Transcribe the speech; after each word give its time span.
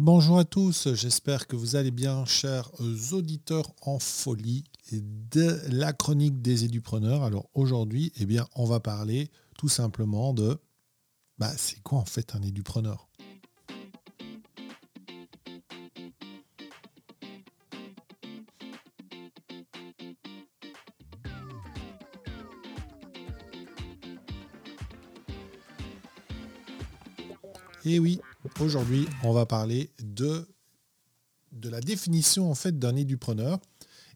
Bonjour 0.00 0.38
à 0.38 0.44
tous, 0.46 0.94
j'espère 0.94 1.46
que 1.46 1.54
vous 1.54 1.76
allez 1.76 1.90
bien, 1.90 2.24
chers 2.24 2.70
auditeurs 3.12 3.74
en 3.82 3.98
folie 3.98 4.64
de 4.90 5.60
la 5.68 5.92
chronique 5.92 6.40
des 6.40 6.64
édupreneurs. 6.64 7.22
Alors 7.24 7.50
aujourd'hui, 7.52 8.10
eh 8.18 8.24
bien, 8.24 8.48
on 8.56 8.64
va 8.64 8.80
parler 8.80 9.28
tout 9.58 9.68
simplement 9.68 10.32
de 10.32 10.56
bah, 11.36 11.52
c'est 11.58 11.82
quoi 11.82 11.98
en 11.98 12.06
fait 12.06 12.34
un 12.34 12.40
édupreneur 12.40 13.06
Et 27.84 27.98
oui, 27.98 28.20
aujourd'hui, 28.60 29.08
on 29.22 29.32
va 29.32 29.46
parler 29.46 29.90
de, 30.02 30.46
la 31.62 31.80
définition 31.80 32.50
en 32.50 32.54
fait 32.54 32.78
d'un 32.78 32.96
édupreneur 32.96 33.58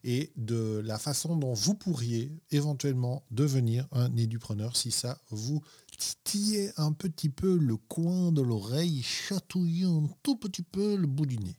et 0.04 0.32
de 0.36 0.80
la 0.84 0.98
façon 0.98 1.36
dont 1.36 1.52
vous 1.52 1.74
pourriez 1.74 2.32
éventuellement 2.50 3.24
devenir 3.30 3.86
un 3.92 4.14
édupreneur 4.16 4.76
si 4.76 4.90
ça 4.90 5.18
vous 5.30 5.62
titillait 5.98 6.72
un 6.76 6.92
petit 6.92 7.28
peu 7.28 7.56
le 7.56 7.76
coin 7.76 8.30
de 8.30 8.42
l'oreille, 8.42 9.02
chatouillant 9.02 10.04
un 10.04 10.08
tout 10.22 10.36
petit 10.36 10.62
peu 10.62 10.96
le 10.96 11.06
bout 11.06 11.26
du 11.26 11.38
nez. 11.38 11.56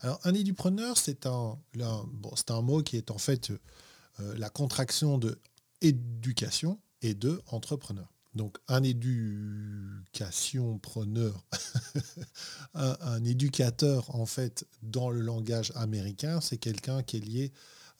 Alors 0.00 0.20
un 0.24 0.34
édupreneur, 0.34 0.96
c'est 0.96 1.26
un, 1.26 1.58
un 1.80 2.62
mot 2.62 2.82
qui 2.82 2.96
est 2.96 3.10
en 3.10 3.18
fait 3.18 3.50
euh, 4.20 4.34
la 4.36 4.50
contraction 4.50 5.18
de 5.18 5.40
éducation 5.80 6.80
et 7.02 7.14
de 7.14 7.40
entrepreneur. 7.46 8.08
Donc 8.34 8.58
un 8.68 8.82
éducation 8.82 10.78
preneur, 10.78 11.46
un, 12.74 13.24
éducateur 13.24 14.14
en 14.14 14.26
fait 14.26 14.66
dans 14.82 15.10
le 15.10 15.20
langage 15.20 15.72
américain, 15.74 16.40
c'est 16.40 16.58
quelqu'un 16.58 17.02
qui 17.02 17.16
est 17.16 17.24
lié 17.24 17.52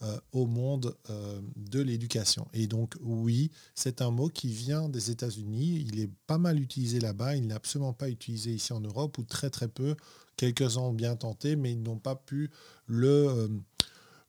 euh, 0.02 0.16
au 0.32 0.46
monde 0.46 0.96
euh, 1.10 1.40
de 1.56 1.80
l'éducation. 1.80 2.46
Et 2.52 2.66
donc 2.66 2.94
oui, 3.00 3.50
c'est 3.74 4.02
un 4.02 4.10
mot 4.10 4.28
qui 4.28 4.48
vient 4.48 4.88
des 4.88 5.10
États-Unis, 5.10 5.84
il 5.88 5.98
est 5.98 6.10
pas 6.26 6.38
mal 6.38 6.60
utilisé 6.60 7.00
là-bas, 7.00 7.34
il 7.34 7.46
n'est 7.46 7.54
absolument 7.54 7.94
pas 7.94 8.08
utilisé 8.08 8.52
ici 8.52 8.72
en 8.72 8.80
Europe, 8.80 9.18
ou 9.18 9.24
très 9.24 9.50
très 9.50 9.68
peu. 9.68 9.96
Quelques-uns 10.36 10.82
ont 10.82 10.92
bien 10.92 11.16
tenté, 11.16 11.56
mais 11.56 11.72
ils 11.72 11.82
n'ont 11.82 11.98
pas 11.98 12.14
pu 12.14 12.50
le, 12.86 13.48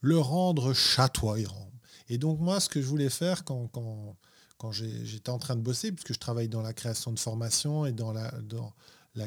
euh, 0.02 0.20
rendre 0.20 0.74
chatoyant. 0.74 1.72
Et 2.08 2.18
donc 2.18 2.40
moi, 2.40 2.60
ce 2.60 2.70
que 2.70 2.82
je 2.82 2.88
voulais 2.88 3.10
faire 3.10 3.44
quand 3.44 3.70
quand 4.60 4.72
j'étais 4.74 5.30
en 5.30 5.40
train 5.40 5.56
de 5.56 5.62
bosser, 5.62 5.92
puisque 5.92 6.14
je 6.14 6.20
travaille 6.20 6.50
dans 6.50 6.62
la 6.62 6.74
création 6.74 7.12
de 7.12 7.20
formation 7.20 7.86
et 7.86 7.94
dans 7.94 8.12
la, 8.12 8.30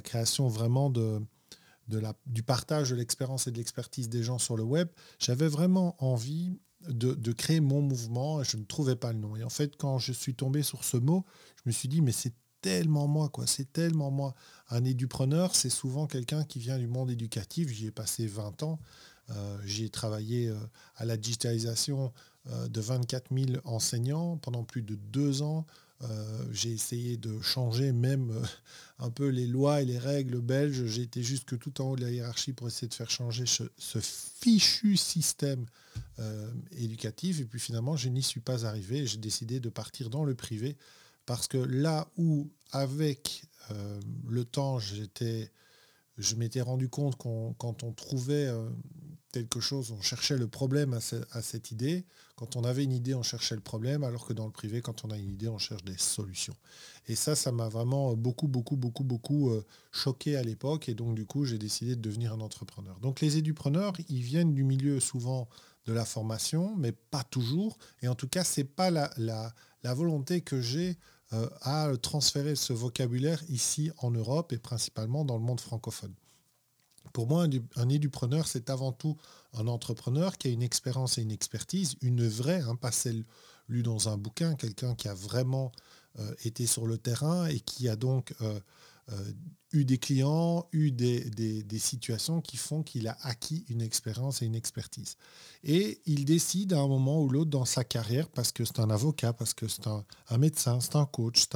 création 0.02 0.46
vraiment 0.46 0.90
du 0.90 2.42
partage 2.42 2.90
de 2.90 2.96
l'expérience 2.96 3.46
et 3.46 3.50
de 3.50 3.56
l'expertise 3.56 4.08
des 4.10 4.22
gens 4.22 4.38
sur 4.38 4.56
le 4.56 4.62
web, 4.62 4.88
j'avais 5.18 5.48
vraiment 5.48 5.96
envie 6.04 6.60
de, 6.86 7.32
créer 7.32 7.60
mon 7.60 7.80
mouvement 7.80 8.42
et 8.42 8.44
je 8.44 8.58
ne 8.58 8.64
trouvais 8.64 8.94
pas 8.94 9.12
le 9.12 9.18
nom. 9.18 9.34
Et 9.34 9.42
en 9.42 9.48
fait, 9.48 9.74
quand 9.76 9.98
je 9.98 10.12
suis 10.12 10.34
tombé 10.34 10.62
sur 10.62 10.84
ce 10.84 10.98
mot, 10.98 11.24
je 11.56 11.62
me 11.64 11.72
suis 11.72 11.88
dit, 11.88 12.02
mais 12.02 12.12
c'est 12.12 12.34
tellement 12.60 13.08
moi, 13.08 13.30
quoi, 13.30 13.46
c'est 13.46 13.72
tellement 13.72 14.10
moi. 14.10 14.34
Un 14.68 14.84
édupreneur, 14.84 15.56
c'est 15.56 15.70
souvent 15.70 16.06
quelqu'un 16.06 16.44
qui 16.44 16.58
vient 16.58 16.78
du 16.78 16.88
monde 16.88 17.10
éducatif. 17.10 17.70
J'y 17.70 17.86
ai 17.86 17.90
passé 17.90 18.26
20 18.26 18.62
ans. 18.64 18.78
Euh, 19.30 19.58
j'ai 19.64 19.88
travaillé 19.88 20.48
euh, 20.48 20.56
à 20.96 21.06
la 21.06 21.16
digitalisation 21.16 22.12
de 22.46 22.80
24 22.80 23.32
000 23.32 23.60
enseignants 23.64 24.36
pendant 24.36 24.64
plus 24.64 24.82
de 24.82 24.96
deux 24.96 25.42
ans. 25.42 25.66
j'ai 26.50 26.72
essayé 26.72 27.16
de 27.16 27.40
changer 27.40 27.92
même 27.92 28.32
un 28.98 29.10
peu 29.10 29.28
les 29.28 29.46
lois 29.46 29.82
et 29.82 29.84
les 29.84 29.98
règles 29.98 30.40
belges. 30.40 30.86
J'ai 30.86 31.02
été 31.02 31.22
jusque 31.22 31.58
tout 31.58 31.80
en 31.80 31.90
haut 31.90 31.96
de 31.96 32.02
la 32.02 32.10
hiérarchie 32.10 32.52
pour 32.52 32.66
essayer 32.66 32.88
de 32.88 32.94
faire 32.94 33.10
changer 33.10 33.44
ce, 33.46 33.64
fichu 34.00 34.96
système 34.96 35.66
éducatif. 36.72 37.40
Et 37.40 37.44
puis 37.44 37.60
finalement, 37.60 37.96
je 37.96 38.08
n'y 38.08 38.22
suis 38.22 38.40
pas 38.40 38.66
arrivé. 38.66 39.06
J'ai 39.06 39.18
décidé 39.18 39.60
de 39.60 39.68
partir 39.68 40.10
dans 40.10 40.24
le 40.24 40.34
privé 40.34 40.76
parce 41.26 41.46
que 41.46 41.58
là 41.58 42.08
où, 42.16 42.50
avec 42.72 43.44
le 44.28 44.44
temps, 44.44 44.80
j'étais 44.80 45.50
je 46.18 46.34
m'étais 46.36 46.60
rendu 46.60 46.88
compte 46.88 47.16
qu'on 47.16 47.54
quand 47.54 47.82
on 47.82 47.92
trouvait 47.92 48.50
quelque 49.32 49.60
chose, 49.60 49.90
on 49.90 50.02
cherchait 50.02 50.36
le 50.36 50.46
problème 50.46 50.92
à, 50.92 51.42
cette 51.42 51.70
idée. 51.70 52.04
Quand 52.36 52.56
on 52.56 52.64
avait 52.64 52.84
une 52.84 52.92
idée, 52.92 53.14
on 53.14 53.22
cherchait 53.22 53.54
le 53.54 53.62
problème, 53.62 54.04
alors 54.04 54.26
que 54.26 54.32
dans 54.32 54.44
le 54.44 54.52
privé, 54.52 54.82
quand 54.82 55.04
on 55.04 55.10
a 55.10 55.16
une 55.16 55.30
idée, 55.30 55.48
on 55.48 55.58
cherche 55.58 55.84
des 55.84 55.96
solutions. 55.96 56.54
Et 57.08 57.16
ça, 57.16 57.34
ça 57.34 57.50
m'a 57.50 57.68
vraiment 57.68 58.14
beaucoup, 58.14 58.46
beaucoup, 58.46 58.76
beaucoup, 58.76 59.04
beaucoup 59.04 59.50
euh, 59.50 59.64
choqué 59.90 60.36
à 60.36 60.42
l'époque. 60.42 60.88
Et 60.88 60.94
donc, 60.94 61.14
du 61.14 61.24
coup, 61.24 61.44
j'ai 61.46 61.58
décidé 61.58 61.96
de 61.96 62.00
devenir 62.00 62.34
un 62.34 62.40
entrepreneur. 62.40 62.98
Donc, 63.00 63.20
les 63.20 63.38
édupreneurs, 63.38 63.94
ils 64.08 64.22
viennent 64.22 64.54
du 64.54 64.64
milieu 64.64 65.00
souvent 65.00 65.48
de 65.86 65.92
la 65.92 66.04
formation, 66.04 66.76
mais 66.76 66.92
pas 66.92 67.24
toujours. 67.24 67.78
Et 68.02 68.08
en 68.08 68.14
tout 68.14 68.28
cas, 68.28 68.44
ce 68.44 68.60
n'est 68.60 68.66
pas 68.66 68.90
la, 68.90 69.10
la, 69.16 69.94
volonté 69.94 70.42
que 70.42 70.60
j'ai 70.60 70.98
euh, 71.32 71.48
à 71.62 71.90
transférer 72.00 72.54
ce 72.54 72.72
vocabulaire 72.72 73.42
ici 73.48 73.90
en 73.98 74.10
Europe 74.10 74.52
et 74.52 74.58
principalement 74.58 75.24
dans 75.24 75.38
le 75.38 75.42
monde 75.42 75.60
francophone. 75.60 76.14
Pour 77.12 77.26
moi, 77.26 77.46
un 77.76 77.88
édupreneur, 77.88 78.46
c'est 78.46 78.70
avant 78.70 78.92
tout 78.92 79.16
un 79.54 79.66
entrepreneur 79.66 80.38
qui 80.38 80.48
a 80.48 80.50
une 80.50 80.62
expérience 80.62 81.18
et 81.18 81.22
une 81.22 81.30
expertise, 81.30 81.96
une 82.00 82.26
vraie, 82.26 82.62
hein, 82.62 82.76
pas 82.76 82.92
celle 82.92 83.24
lue 83.68 83.82
dans 83.82 84.08
un 84.08 84.16
bouquin, 84.16 84.54
quelqu'un 84.54 84.94
qui 84.94 85.08
a 85.08 85.14
vraiment 85.14 85.72
euh, 86.18 86.34
été 86.44 86.66
sur 86.66 86.86
le 86.86 86.98
terrain 86.98 87.46
et 87.46 87.60
qui 87.60 87.88
a 87.88 87.96
donc 87.96 88.34
euh, 88.40 88.60
eu 89.72 89.84
des 89.84 89.98
clients, 89.98 90.66
eu 90.72 90.92
des, 90.92 91.78
situations 91.78 92.40
qui 92.40 92.56
font 92.56 92.82
qu'il 92.82 93.08
a 93.08 93.16
acquis 93.22 93.64
une 93.68 93.80
expérience 93.80 94.42
et 94.42 94.46
une 94.46 94.54
expertise. 94.54 95.16
Et 95.64 96.00
il 96.06 96.24
décide 96.24 96.72
à 96.74 96.80
un 96.80 96.86
moment 96.86 97.22
ou 97.22 97.28
l'autre 97.28 97.50
dans 97.50 97.64
sa 97.64 97.82
carrière, 97.82 98.28
parce 98.28 98.52
que 98.52 98.64
c'est 98.64 98.78
un 98.78 98.90
avocat, 98.90 99.32
parce 99.32 99.54
que 99.54 99.66
c'est 99.68 99.86
un, 99.86 100.04
médecin, 100.38 100.80
c'est 100.80 100.96
un 100.96 101.06
coach, 101.06 101.46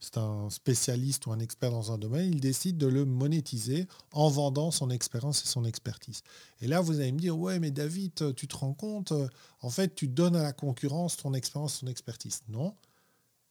c'est 0.00 0.16
un, 0.18 0.50
spécialiste 0.50 1.26
ou 1.26 1.32
un 1.32 1.38
expert 1.38 1.70
dans 1.70 1.92
un 1.92 1.98
domaine, 1.98 2.32
il 2.32 2.40
décide 2.40 2.76
de 2.76 2.88
le 2.88 3.04
monétiser 3.04 3.86
en 4.10 4.28
vendant 4.28 4.70
son 4.70 4.90
expérience 4.90 5.44
et 5.44 5.46
son 5.46 5.64
expertise. 5.64 6.22
Et 6.60 6.66
là, 6.66 6.80
vous 6.80 6.98
allez 6.98 7.12
me 7.12 7.18
dire, 7.18 7.38
ouais, 7.38 7.60
mais 7.60 7.70
David, 7.70 8.34
tu 8.34 8.48
te 8.48 8.56
rends 8.56 8.74
compte, 8.74 9.12
en 9.60 9.70
fait, 9.70 9.94
tu 9.94 10.08
donnes 10.08 10.36
à 10.36 10.42
la 10.42 10.52
concurrence 10.52 11.16
ton 11.16 11.32
expérience, 11.34 11.80
ton 11.80 11.86
expertise. 11.86 12.42
Non. 12.48 12.74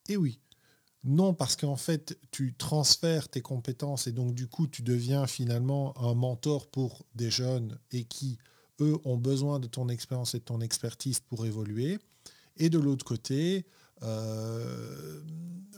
Et 0.09 0.17
oui. 0.17 0.39
Non, 1.03 1.33
parce 1.33 1.55
qu'en 1.55 1.77
fait, 1.77 2.17
tu 2.29 2.53
transfères 2.53 3.27
tes 3.27 3.41
compétences 3.41 4.05
et 4.05 4.11
donc 4.11 4.35
du 4.35 4.47
coup, 4.47 4.67
tu 4.67 4.83
deviens 4.83 5.25
finalement 5.25 5.97
un 5.97 6.13
mentor 6.13 6.67
pour 6.67 7.05
des 7.15 7.31
jeunes 7.31 7.79
et 7.91 8.03
qui, 8.03 8.37
eux, 8.79 8.97
ont 9.03 9.17
besoin 9.17 9.59
de 9.59 9.67
ton 9.67 9.89
expérience 9.89 10.35
et 10.35 10.39
de 10.39 10.43
ton 10.43 10.61
expertise 10.61 11.19
pour 11.19 11.45
évoluer. 11.45 11.97
Et 12.57 12.69
de 12.69 12.77
l'autre 12.77 13.03
côté, 13.03 13.65
euh, 14.03 15.21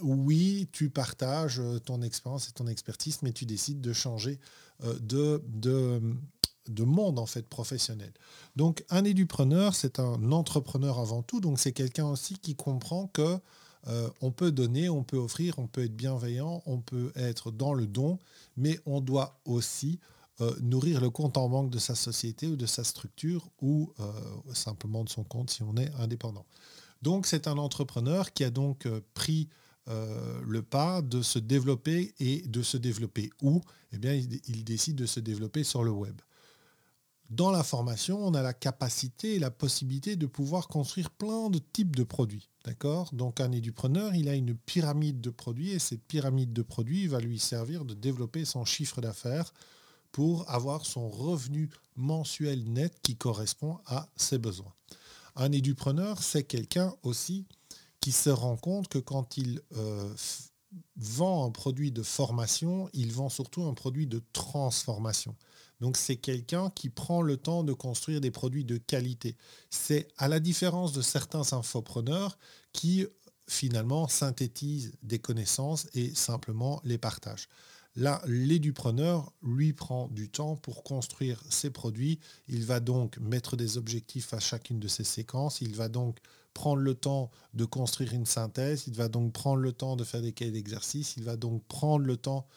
oui, 0.02 0.68
tu 0.74 0.90
partages 0.90 1.62
ton 1.86 2.02
expérience 2.02 2.50
et 2.50 2.52
ton 2.52 2.68
expertise, 2.68 3.20
mais 3.22 3.32
tu 3.32 3.46
décides 3.46 3.80
de 3.80 3.94
changer 3.94 4.40
euh, 4.84 4.98
de, 5.00 5.42
de, 5.48 6.02
de 6.68 6.84
monde 6.84 7.18
en 7.18 7.26
fait 7.26 7.48
professionnel. 7.48 8.12
Donc 8.58 8.84
un 8.90 9.06
édupreneur, 9.06 9.74
c'est 9.74 10.00
un 10.00 10.32
entrepreneur 10.34 11.00
avant 11.00 11.24
tout, 11.24 11.40
donc 11.40 11.60
c'est 11.60 11.72
quelqu'un 11.72 12.08
aussi 12.08 12.38
qui 12.38 12.56
comprend 12.56 13.08
que 13.08 13.40
euh, 13.88 14.10
on 14.22 14.32
peut 14.32 14.52
donner, 14.52 14.90
on 14.90 15.04
peut 15.04 15.18
offrir, 15.18 15.60
on 15.60 15.68
peut 15.68 15.84
être 15.84 15.96
bienveillant, 15.96 16.64
on 16.66 16.80
peut 16.80 17.12
être 17.16 17.52
dans 17.52 17.74
le 17.74 17.86
don, 17.86 18.20
mais 18.56 18.80
on 18.86 19.02
doit 19.02 19.40
aussi 19.46 20.00
euh, 20.42 20.54
nourrir 20.62 21.02
le 21.02 21.10
compte 21.10 21.38
en 21.38 21.50
banque 21.50 21.70
de 21.70 21.80
sa 21.80 21.96
société 21.96 22.48
ou 22.48 22.56
de 22.56 22.66
sa 22.66 22.84
structure 22.84 23.50
ou 23.62 23.92
euh, 24.00 24.12
simplement 24.54 25.04
de 25.04 25.10
son 25.10 25.24
compte 25.24 25.50
si 25.50 25.64
on 25.64 25.76
est 25.76 25.92
indépendant. 26.00 26.46
Donc 27.02 27.26
c'est 27.26 27.48
un 27.48 27.58
entrepreneur 27.58 28.32
qui 28.32 28.44
a 28.44 28.50
donc 28.50 28.88
pris 29.14 29.50
le 29.86 30.62
pas 30.62 31.02
de 31.02 31.22
se 31.22 31.40
développer 31.40 32.16
et 32.22 32.42
de 32.44 32.62
se 32.62 32.78
développer 32.78 33.30
où? 33.42 33.60
Eh 33.92 33.98
bien, 33.98 34.14
il 34.14 34.64
décide 34.64 34.96
de 34.96 35.06
se 35.06 35.20
développer 35.20 35.66
sur 35.66 35.84
le 35.84 35.92
web. 35.92 36.16
Dans 37.30 37.52
la 37.52 37.64
formation, 37.64 38.24
on 38.24 38.34
a 38.34 38.42
la 38.42 38.54
capacité 38.54 39.36
et 39.36 39.40
la 39.40 39.52
possibilité 39.52 40.16
de 40.16 40.26
pouvoir 40.26 40.68
construire 40.68 41.10
plein 41.10 41.50
de 41.50 41.60
types 41.60 41.96
de 41.96 42.04
produits. 42.04 42.50
D'accord? 42.66 43.10
Donc 43.14 43.42
un 43.42 43.52
édupreneur, 43.52 44.14
il 44.16 44.30
a 44.30 44.36
une 44.36 44.56
pyramide 44.56 45.20
de 45.20 45.30
produits 45.30 45.72
et 45.72 45.80
cette 45.80 46.04
pyramide 46.04 46.54
de 46.54 46.62
produits 46.62 47.08
va 47.08 47.20
lui 47.20 47.40
servir 47.40 47.86
de 47.86 47.94
développer 47.94 48.46
son 48.46 48.66
chiffre 48.66 49.02
d'affaires 49.02 49.54
pour 50.12 50.50
avoir 50.50 50.86
son 50.86 51.10
revenu 51.10 51.70
mensuel 51.96 52.72
net 52.72 52.94
qui 53.02 53.16
correspond 53.16 53.80
à 53.88 54.08
ses 54.16 54.38
besoins. 54.38 54.74
Un 55.36 55.52
édupreneur, 55.52 56.22
c'est 56.22 56.44
quelqu'un 56.44 56.94
aussi 57.02 57.46
qui 58.00 58.12
se 58.12 58.30
rend 58.30 58.58
compte 58.58 58.88
que 58.88 59.00
quand 59.00 59.38
il 59.38 59.62
euh, 59.76 60.14
vend 60.98 61.46
un 61.46 61.52
produit 61.52 61.92
de 61.92 62.04
formation, 62.04 62.90
il 62.94 63.12
vend 63.12 63.30
surtout 63.30 63.64
un 63.64 63.74
produit 63.74 64.08
de 64.08 64.22
transformation. 64.34 65.36
Donc 65.84 65.98
c'est 65.98 66.16
quelqu'un 66.16 66.70
qui 66.70 66.88
prend 66.88 67.22
le 67.22 67.36
temps 67.36 67.66
de 67.66 67.74
construire 67.74 68.22
des 68.22 68.32
produits 68.32 68.64
de 68.64 68.78
qualité. 68.78 69.36
C'est 69.70 70.08
à 70.18 70.30
la 70.30 70.40
différence 70.40 70.94
de 70.94 71.02
certains 71.02 71.52
infopreneurs 71.52 72.38
qui 72.72 73.06
finalement 73.50 74.08
synthétisent 74.08 74.94
des 75.04 75.20
connaissances 75.20 75.88
et 75.94 76.16
simplement 76.16 76.80
les 76.86 76.98
partagent. 76.98 77.50
Là, 77.98 78.22
l'édupreneur, 78.26 79.34
lui, 79.44 79.74
prend 79.74 80.08
du 80.08 80.30
temps 80.30 80.56
pour 80.56 80.84
construire 80.84 81.44
ses 81.50 81.70
produits. 81.70 82.18
Il 82.48 82.64
va 82.64 82.80
donc 82.80 83.18
mettre 83.18 83.58
des 83.58 83.78
objectifs 83.78 84.34
à 84.34 84.40
chacune 84.40 84.80
de 84.80 84.88
ces 84.88 85.04
séquences. 85.04 85.60
Il 85.60 85.76
va 85.76 85.90
donc 85.90 86.20
prendre 86.54 86.82
le 86.82 86.96
temps 86.96 87.30
de 87.56 87.66
construire 87.66 88.14
une 88.14 88.26
synthèse. 88.26 88.86
Il 88.88 88.94
va 88.94 89.10
donc 89.10 89.34
prendre 89.34 89.62
le 89.62 89.74
temps 89.74 89.98
de 89.98 90.06
faire 90.06 90.22
des 90.22 90.32
cahiers 90.32 90.52
d'exercice. 90.52 91.16
Il 91.18 91.26
va 91.26 91.36
donc 91.36 91.62
prendre 91.66 92.06
le 92.06 92.16
temps 92.16 92.48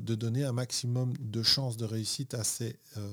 de 0.00 0.14
donner 0.14 0.44
un 0.44 0.52
maximum 0.52 1.12
de 1.18 1.42
chances 1.42 1.76
de 1.76 1.84
réussite 1.84 2.34
à 2.34 2.44
ces 2.44 2.78
euh, 2.96 3.10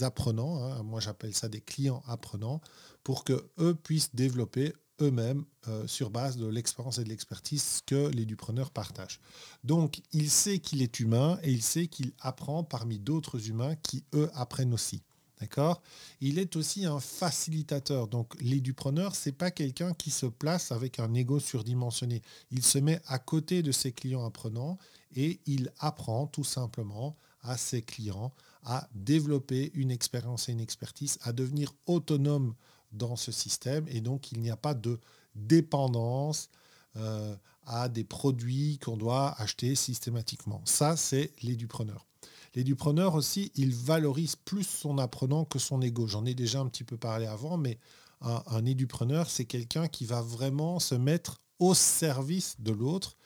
apprenants. 0.00 0.62
Hein. 0.62 0.82
Moi, 0.82 1.00
j'appelle 1.00 1.34
ça 1.34 1.48
des 1.48 1.60
clients 1.60 2.02
apprenants 2.06 2.60
pour 3.02 3.24
qu'eux 3.24 3.74
puissent 3.82 4.14
développer 4.14 4.72
eux-mêmes 5.00 5.44
euh, 5.68 5.86
sur 5.86 6.10
base 6.10 6.36
de 6.36 6.46
l'expérience 6.46 6.98
et 6.98 7.04
de 7.04 7.08
l'expertise 7.08 7.80
que 7.86 8.08
l'édupreneur 8.08 8.70
partage. 8.70 9.20
Donc, 9.64 10.02
il 10.12 10.30
sait 10.30 10.58
qu'il 10.58 10.82
est 10.82 11.00
humain 11.00 11.38
et 11.42 11.52
il 11.52 11.62
sait 11.62 11.86
qu'il 11.86 12.12
apprend 12.20 12.64
parmi 12.64 12.98
d'autres 12.98 13.48
humains 13.48 13.76
qui, 13.76 14.04
eux, 14.14 14.30
apprennent 14.34 14.72
aussi. 14.72 15.02
D'accord? 15.40 15.82
Il 16.22 16.38
est 16.38 16.56
aussi 16.56 16.86
un 16.86 16.98
facilitateur. 16.98 18.08
Donc, 18.08 18.34
l'édupreneur, 18.40 19.14
ce 19.14 19.28
n'est 19.28 19.34
pas 19.34 19.50
quelqu'un 19.50 19.92
qui 19.92 20.10
se 20.10 20.24
place 20.24 20.72
avec 20.72 20.98
un 20.98 21.12
ego 21.12 21.40
surdimensionné. 21.40 22.22
Il 22.50 22.62
se 22.62 22.78
met 22.78 23.02
à 23.06 23.18
côté 23.18 23.62
de 23.62 23.70
ses 23.70 23.92
clients 23.92 24.24
apprenants 24.24 24.78
et 25.14 25.40
il 25.46 25.72
apprend 25.78 26.26
tout 26.26 26.44
simplement 26.44 27.16
à 27.42 27.56
ses 27.56 27.82
clients 27.82 28.32
à 28.64 28.88
développer 28.94 29.70
une 29.74 29.90
expérience 29.90 30.48
et 30.48 30.52
une 30.52 30.60
expertise, 30.60 31.18
à 31.22 31.32
devenir 31.32 31.72
autonome 31.86 32.54
dans 32.92 33.16
ce 33.16 33.30
système 33.30 33.86
et 33.88 34.00
donc 34.00 34.32
il 34.32 34.40
n'y 34.40 34.50
a 34.50 34.56
pas 34.56 34.74
de 34.74 34.98
dépendance 35.34 36.48
euh, 36.96 37.36
à 37.66 37.88
des 37.88 38.04
produits 38.04 38.78
qu'on 38.78 38.96
doit 38.96 39.34
acheter 39.40 39.74
systématiquement. 39.74 40.62
Ça, 40.64 40.96
c'est 40.96 41.32
l'édupreneur. 41.42 42.06
L'édupreneur 42.54 43.14
aussi, 43.14 43.50
il 43.56 43.74
valorise 43.74 44.36
plus 44.36 44.62
son 44.62 44.98
apprenant 44.98 45.44
que 45.44 45.58
son 45.58 45.82
ego. 45.82 46.06
J'en 46.06 46.24
ai 46.24 46.34
déjà 46.34 46.60
un 46.60 46.66
petit 46.68 46.84
peu 46.84 46.96
parlé 46.96 47.26
avant, 47.26 47.56
mais 47.56 47.78
un, 48.20 48.42
un 48.46 48.64
édupreneur, 48.64 49.28
c'est 49.28 49.44
quelqu'un 49.44 49.88
qui 49.88 50.06
va 50.06 50.22
vraiment 50.22 50.78
se 50.78 50.94
mettre 50.94 51.40
au 51.58 51.74
service 51.74 52.56
de 52.60 52.72
l'autre. 52.72 53.16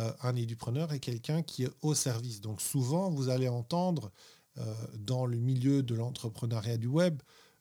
Euh, 0.00 0.12
un 0.22 0.36
édupreneur 0.36 0.92
est 0.92 1.00
quelqu'un 1.00 1.42
qui 1.42 1.64
est 1.64 1.70
au 1.82 1.94
service. 1.94 2.40
Donc 2.40 2.60
souvent, 2.60 3.10
vous 3.10 3.28
allez 3.28 3.48
entendre 3.48 4.10
euh, 4.58 4.74
dans 4.98 5.26
le 5.26 5.38
milieu 5.38 5.82
de 5.82 5.94
l'entrepreneuriat 5.94 6.76
du 6.76 6.86
web, 6.86 7.20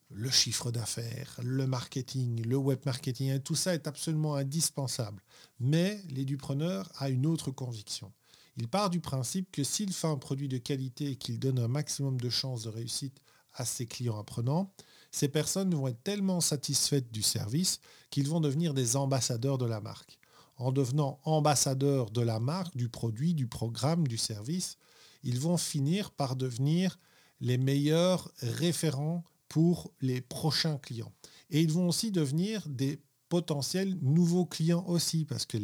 le 0.10 0.30
chiffre 0.30 0.72
d'affaires, 0.72 1.38
le 1.44 1.68
marketing, 1.68 2.42
le 2.46 2.56
web 2.56 2.80
marketing, 2.86 3.40
tout 3.40 3.56
ça 3.56 3.74
est 3.74 3.88
absolument 3.88 4.36
indispensable. 4.36 5.22
Mais 5.60 6.02
l'édupreneur 6.10 6.90
a 6.98 7.10
une 7.10 7.26
autre 7.26 7.52
conviction. 7.52 8.12
Il 8.56 8.68
part 8.68 8.90
du 8.90 9.00
principe 9.00 9.52
que 9.52 9.64
s'il 9.64 9.94
fait 9.94 10.08
un 10.08 10.18
produit 10.18 10.48
de 10.48 10.58
qualité 10.58 11.12
et 11.12 11.16
qu'il 11.16 11.40
donne 11.40 11.60
un 11.60 11.68
maximum 11.68 12.20
de 12.20 12.30
chances 12.30 12.64
de 12.64 12.70
réussite 12.70 13.22
à 13.54 13.66
ses 13.66 13.86
clients 13.86 14.18
apprenants, 14.18 14.72
ces 15.12 15.28
personnes 15.28 15.74
vont 15.76 15.88
être 15.88 16.02
tellement 16.04 16.42
satisfaites 16.42 17.12
du 17.12 17.22
service 17.22 17.80
qu'ils 18.10 18.28
vont 18.28 18.40
devenir 18.40 18.74
des 18.74 18.96
ambassadeurs 18.96 19.58
de 19.58 19.66
la 19.66 19.82
marque. 19.82 20.20
En 20.58 20.72
devenant 20.72 21.20
ambassadeurs 21.24 22.10
de 22.10 22.22
la 22.22 22.40
marque, 22.40 22.76
du 22.76 22.90
produit, 22.90 23.34
du 23.34 23.48
programme, 23.48 24.08
du 24.08 24.18
service, 24.18 24.78
ils 25.24 25.40
vont 25.40 25.58
finir 25.58 26.12
par 26.12 26.36
devenir 26.36 27.00
les 27.40 27.58
meilleurs 27.58 28.32
référents 28.42 29.24
pour 29.48 29.92
les 30.02 30.22
prochains 30.22 30.78
clients. 30.78 31.14
Et 31.50 31.62
ils 31.62 31.72
vont 31.72 31.88
aussi 31.88 32.12
devenir 32.12 32.68
des 32.68 33.00
potentiels 33.30 33.98
nouveaux 34.02 34.46
clients 34.46 34.86
aussi, 34.88 35.26
parce 35.26 35.46
que 35.46 35.58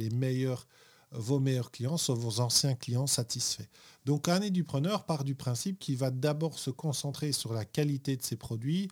vos 1.11 1.39
meilleurs 1.39 1.71
clients 1.71 1.97
sont 1.97 2.13
vos 2.13 2.39
anciens 2.39 2.75
clients 2.75 3.07
satisfaits. 3.07 3.67
Donc 4.05 4.27
un 4.27 4.41
édupreneur 4.41 5.05
part 5.05 5.23
du 5.23 5.35
principe 5.35 5.79
qu'il 5.79 5.97
va 5.97 6.11
d'abord 6.11 6.59
se 6.59 6.69
concentrer 6.69 7.31
sur 7.31 7.53
la 7.53 7.65
qualité 7.65 8.15
de 8.15 8.23
ses 8.23 8.35
produits, 8.35 8.89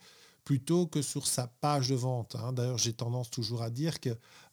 plutôt 0.51 0.86
que 0.86 1.01
sur 1.01 1.27
sa 1.27 1.48
page 1.48 1.88
de 1.88 1.95
vente. 1.95 2.36
Hein. 2.36 2.51
D'ailleurs, 2.51 2.77
j'ai 2.77 2.92
tendance 2.92 3.30
toujours 3.30 3.62
à 3.62 3.69
dire 3.69 4.01
que 4.01 4.09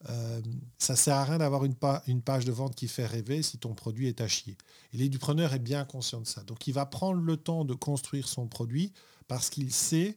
euh, 0.09 0.41
ça 0.79 0.95
sert 0.95 1.17
à 1.17 1.25
rien 1.25 1.39
d'avoir 1.39 1.65
une, 1.65 1.75
une, 2.06 2.23
page 2.23 2.45
de 2.45 2.53
vente 2.53 2.77
qui 2.77 2.87
fait 2.87 3.05
rêver 3.05 3.43
si 3.43 3.59
ton 3.59 3.75
produit 3.75 4.06
est 4.06 4.21
à 4.21 4.29
chier. 4.29 4.56
Et 4.93 4.99
l'édupreneur 4.99 5.55
est 5.55 5.59
bien 5.59 5.85
conscient 5.85 6.21
de 6.21 6.27
ça. 6.29 6.45
Donc, 6.45 6.69
il 6.69 6.73
va 6.73 6.87
prendre 6.87 7.21
le 7.21 7.37
temps 7.37 7.65
de 7.65 7.75
construire 7.75 8.29
son 8.29 8.47
produit 8.47 8.93
parce 9.27 9.50
qu'il 9.50 9.73
sait 9.73 10.17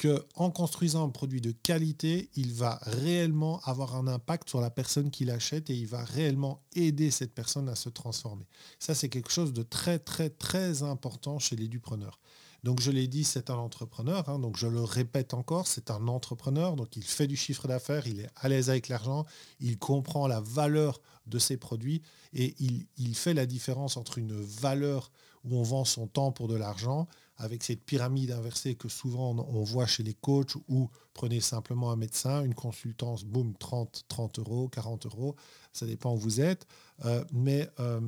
qu'en 0.00 0.50
construisant 0.50 1.04
un 1.04 1.10
produit 1.10 1.42
de 1.42 1.52
qualité, 1.52 2.30
il 2.34 2.54
va 2.54 2.78
réellement 2.80 3.60
avoir 3.64 3.96
un 3.96 4.06
impact 4.06 4.48
sur 4.48 4.62
la 4.62 4.70
personne 4.70 5.10
qui 5.10 5.26
l'achète 5.26 5.68
et 5.68 5.74
il 5.74 5.88
va 5.88 6.04
réellement 6.04 6.62
aider 6.74 7.10
cette 7.10 7.34
personne 7.34 7.68
à 7.68 7.74
se 7.74 7.90
transformer. 7.90 8.46
Ça, 8.78 8.94
c'est 8.94 9.10
quelque 9.10 9.30
chose 9.30 9.52
de 9.52 9.62
très, 9.62 9.98
très, 9.98 10.30
très 10.30 10.82
important 10.82 11.38
chez 11.38 11.54
l'édupreneur. 11.54 12.18
Donc 12.66 12.80
je 12.80 12.90
l'ai 12.90 13.06
dit, 13.06 13.22
c'est 13.22 13.48
un 13.48 13.54
entrepreneur, 13.54 14.28
hein, 14.28 14.40
donc 14.40 14.56
je 14.56 14.66
le 14.66 14.82
répète 14.82 15.34
encore, 15.34 15.68
c'est 15.68 15.88
un 15.88 16.08
entrepreneur, 16.08 16.74
donc 16.74 16.96
il 16.96 17.04
fait 17.04 17.28
du 17.28 17.36
chiffre 17.36 17.68
d'affaires, 17.68 18.08
il 18.08 18.18
est 18.18 18.28
à 18.34 18.48
l'aise 18.48 18.70
avec 18.70 18.88
l'argent, 18.88 19.24
il 19.60 19.78
comprend 19.78 20.26
la 20.26 20.40
valeur 20.40 21.00
de 21.28 21.38
ses 21.38 21.58
produits 21.58 22.02
et 22.32 22.56
il, 22.58 23.14
fait 23.14 23.34
la 23.34 23.46
différence 23.46 23.96
entre 23.96 24.18
une 24.18 24.32
valeur 24.32 25.12
où 25.44 25.56
on 25.56 25.62
vend 25.62 25.84
son 25.84 26.08
temps 26.08 26.32
pour 26.32 26.48
de 26.48 26.56
l'argent 26.56 27.06
avec 27.36 27.62
cette 27.62 27.84
pyramide 27.84 28.32
inversée 28.32 28.74
que 28.74 28.88
souvent 28.88 29.36
on 29.48 29.62
voit 29.62 29.86
chez 29.86 30.02
les 30.02 30.14
coachs 30.14 30.56
ou 30.68 30.90
prenez 31.14 31.40
simplement 31.40 31.92
un 31.92 31.96
médecin, 31.96 32.42
une 32.42 32.54
consultance, 32.54 33.22
boum, 33.22 33.54
30, 33.56 34.06
30 34.08 34.40
euros, 34.40 34.68
40 34.70 35.06
euros, 35.06 35.36
ça 35.72 35.86
dépend 35.86 36.14
où 36.14 36.18
vous 36.18 36.40
êtes. 36.40 36.66
Euh, 37.04 37.24
mais 37.32 37.70
euh, 37.78 38.00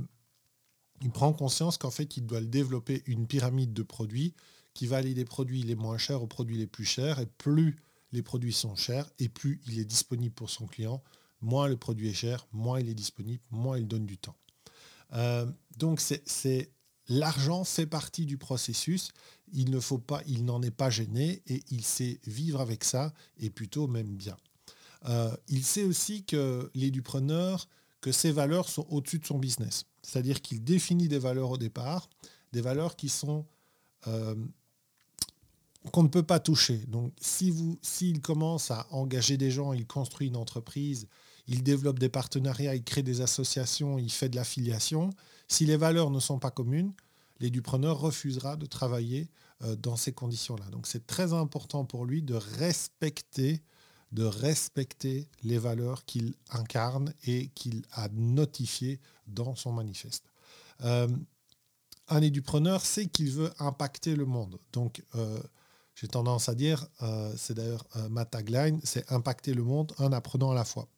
il 1.03 1.11
prend 1.11 1.33
conscience 1.33 1.79
qu'en 1.79 1.91
fait, 1.91 2.17
il 2.17 2.27
doit 2.27 2.41
développer 2.41 3.03
une 3.07 3.27
pyramide 3.27 3.73
de 3.73 3.83
produits 3.83 4.35
qui 4.75 4.87
va 4.87 4.99
aller 4.99 5.15
des 5.15 5.25
produits 5.25 5.63
les 5.63 5.75
moins 5.75 5.99
chers 5.99 6.23
aux 6.23 6.27
produits 6.27 6.59
les 6.59 6.67
plus 6.67 6.85
chers. 6.85 7.19
Et 7.19 7.27
plus 7.27 7.77
les 8.13 8.23
produits 8.23 8.53
sont 8.53 8.75
chers 8.75 9.09
et 9.19 9.29
plus 9.29 9.61
il 9.67 9.79
est 9.79 9.85
disponible 9.85 10.35
pour 10.35 10.51
son 10.51 10.67
client, 10.67 11.03
moins 11.41 11.69
le 11.69 11.77
produit 11.77 12.09
est 12.09 12.15
cher, 12.15 12.47
moins 12.53 12.81
il 12.81 12.89
est 12.89 12.95
disponible, 12.95 13.43
moins 13.51 13.79
il 13.79 13.87
donne 13.87 14.07
du 14.07 14.19
temps. 14.19 14.37
Euh, 15.13 15.47
donc 15.77 16.01
c'est 16.01 16.71
L'argent 17.09 17.65
fait 17.65 17.87
partie 17.87 18.27
du 18.27 18.37
processus. 18.37 19.13
Il 19.55 19.71
n'en 19.71 20.63
est 20.63 20.71
pas 20.71 20.91
gêné 20.91 21.43
et 21.47 21.63
il 21.71 21.83
sait 21.83 22.21
vivre 22.27 22.61
avec 22.61 22.85
ça 22.85 23.15
et 23.39 23.49
plutôt 23.49 23.87
même 23.87 24.15
bien. 24.15 24.37
Euh, 25.09 25.35
il 25.49 25.65
sait 25.65 25.85
aussi 25.85 26.25
que 26.25 26.71
l'édupreneur, 26.75 27.67
que 28.03 28.13
ses 28.13 28.31
valeurs 28.31 28.69
sont 28.69 28.87
au-dessus 28.91 29.21
de 29.21 29.27
son 29.27 29.39
business. 29.39 29.87
C'est-à-dire 30.09 30.41
qu'il 30.41 30.65
définit 30.65 31.07
des 31.07 31.19
valeurs 31.19 31.51
au 31.51 31.59
départ, 31.59 32.09
des 32.53 32.63
valeurs 32.63 32.97
qui 32.97 33.11
sont 33.11 33.45
euh, 34.07 34.35
qu'on 35.93 36.03
ne 36.03 36.09
peut 36.09 36.23
pas 36.23 36.41
toucher. 36.41 36.79
Donc 36.89 37.13
si 37.21 37.51
vous, 37.51 37.79
s'il 37.83 38.23
commence 38.23 38.71
à 38.71 38.87
engager 38.91 39.37
des 39.37 39.51
gens, 39.51 39.75
il 39.75 39.87
construit 39.87 40.29
une 40.29 40.37
entreprise, 40.37 41.09
il 41.47 41.63
développe 41.63 41.99
des 41.99 42.09
partenariats, 42.09 42.75
il 42.75 42.85
crée 42.85 43.03
des 43.03 43.21
associations, 43.21 43.99
il 43.99 44.11
fait 44.11 44.31
de 44.31 44.37
l'affiliation. 44.37 45.11
Si 45.47 45.67
les 45.67 45.77
valeurs 45.77 46.11
ne 46.11 46.21
sont 46.21 46.39
pas 46.39 46.51
communes, 46.51 46.95
l'édupreneur 47.39 48.01
refusera 48.01 48.57
de 48.57 48.65
travailler 48.65 49.29
euh, 49.63 49.77
dans 49.77 49.97
ces 49.97 50.13
conditions-là. 50.13 50.71
Donc 50.71 50.87
c'est 50.87 51.07
très 51.07 51.35
important 51.35 51.85
pour 51.85 52.07
lui 52.07 52.23
de 52.23 52.35
respecter, 52.35 53.63
de 54.13 54.25
respecter 54.25 55.29
les 55.43 55.59
valeurs 55.59 56.05
qu'il 56.05 56.35
incarne 56.51 57.13
et 57.27 57.49
qu'il 57.49 57.83
a 57.93 58.09
notifiées 58.09 59.01
dans 59.27 59.55
son 59.55 59.73
manifeste. 59.73 60.25
Euh, 60.83 61.09
un 62.09 62.23
édupreneur 62.23 62.85
sait 62.85 63.07
qu'il 63.07 63.31
veut 63.31 63.53
impacter 63.59 64.17
le 64.17 64.25
monde. 64.25 64.59
Donc 64.73 65.03
euh, 65.15 65.39
j'ai 65.95 66.09
tendance 66.09 66.49
à 66.49 66.55
dire, 66.55 66.87
c'est 67.37 67.55
d'ailleurs 67.55 67.85
ma 68.09 68.25
tagline, 68.25 68.81
c'est 68.85 69.11
impacter 69.11 69.53
le 69.53 69.65
monde 69.65 69.93
en 69.99 70.13
apprenant 70.13 70.53
à 70.53 70.55
la 70.55 70.65
fois. 70.65 70.89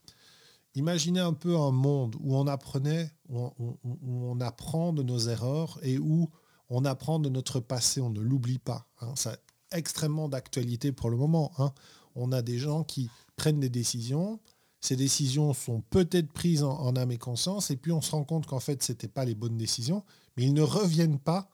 Imaginez 0.74 1.20
un 1.20 1.32
peu 1.32 1.56
un 1.56 1.72
monde 1.72 2.16
où 2.20 2.36
on 2.36 2.46
apprenait, 2.46 3.10
où 3.28 3.50
on, 3.82 4.40
apprend 4.40 4.92
de 4.92 5.02
nos 5.02 5.18
erreurs 5.18 5.78
et 5.82 5.98
où 5.98 6.30
on 6.68 6.84
apprend 6.84 7.18
de 7.18 7.28
notre 7.28 7.58
passé, 7.58 8.00
on 8.00 8.10
ne 8.10 8.20
l'oublie 8.20 8.58
pas. 8.58 8.86
Hein. 9.00 9.12
C'est 9.16 9.40
extrêmement 9.72 10.28
d'actualité 10.28 10.92
pour 10.92 11.10
le 11.10 11.16
moment. 11.16 11.50
Hein. 11.58 11.72
On 12.14 12.32
a 12.32 12.42
des 12.42 12.58
gens 12.58 12.84
qui 12.84 13.08
prennent 13.36 13.60
des 13.60 13.70
décisions, 13.70 14.38
ces 14.80 14.96
décisions 14.96 15.52
sont 15.52 15.82
peut-être 15.90 16.32
prises 16.32 16.62
en, 16.62 16.96
âme 16.96 17.12
et 17.12 17.18
conscience, 17.18 17.70
et 17.70 17.76
puis 17.76 17.92
on 17.92 18.00
se 18.00 18.12
rend 18.12 18.24
compte 18.24 18.46
qu'en 18.46 18.60
fait, 18.60 18.82
ce 18.82 18.92
n'étaient 18.92 19.08
pas 19.08 19.26
les 19.26 19.34
bonnes 19.34 19.58
décisions, 19.58 20.02
mais 20.36 20.44
ils 20.44 20.54
ne 20.54 20.62
reviennent 20.62 21.18
pas, 21.18 21.50